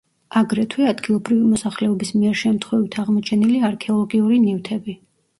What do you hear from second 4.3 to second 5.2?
ნივთები.